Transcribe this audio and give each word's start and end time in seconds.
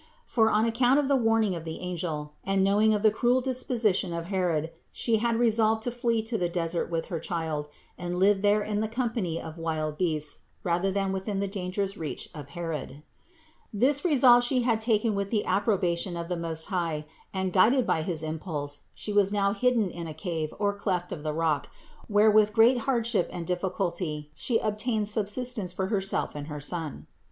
For 0.25 0.49
on 0.49 0.65
account 0.65 0.97
of 0.99 1.07
the 1.07 1.15
warning 1.15 1.53
of 1.53 1.63
the 1.63 1.79
angel, 1.79 2.33
and 2.43 2.63
knowing 2.63 2.91
of 2.95 3.03
the 3.03 3.11
cruel 3.11 3.39
dispo 3.39 3.73
sition 3.75 4.17
of 4.17 4.25
Herod, 4.33 4.71
she 4.91 5.17
had 5.17 5.35
resolved 5.35 5.83
to 5.83 5.91
flee 5.91 6.23
to 6.23 6.39
the 6.39 6.49
desert 6.49 6.89
with 6.89 7.05
her 7.13 7.19
child 7.19 7.69
and 7.99 8.17
live 8.17 8.41
there 8.41 8.63
in 8.63 8.79
the 8.79 8.87
company 8.87 9.39
of 9.39 9.59
wild 9.59 9.99
beasts 9.99 10.39
rather 10.63 10.89
than 10.89 11.11
within 11.11 11.39
the 11.39 11.47
dangerous 11.47 11.97
reach 11.97 12.31
of 12.33 12.49
Herod. 12.57 13.03
This 13.71 14.03
resolve 14.03 14.43
she 14.43 14.63
had 14.63 14.79
taken 14.79 15.13
with 15.13 15.29
the 15.29 15.45
approbation 15.45 16.17
of 16.17 16.29
the 16.29 16.35
Most 16.35 16.65
High 16.73 17.05
and, 17.31 17.53
guided 17.53 17.85
by 17.85 18.01
his 18.01 18.23
impulse, 18.23 18.85
She 18.95 19.13
was 19.13 19.31
now 19.31 19.53
hidden 19.53 19.91
in 19.91 20.07
a 20.07 20.15
cave 20.15 20.51
or 20.57 20.73
cleft 20.73 21.11
of 21.11 21.21
the 21.21 21.31
rock 21.31 21.69
where, 22.07 22.31
with 22.31 22.53
great 22.53 22.79
hardship 22.89 23.29
and 23.31 23.45
difficulty, 23.45 24.31
she 24.33 24.57
obtained 24.57 25.07
sustenance 25.09 25.71
for 25.71 25.89
her 25.89 26.01
self 26.01 26.33
and 26.33 26.47
her 26.47 26.59
son. 26.59 27.05
676. 27.05 27.11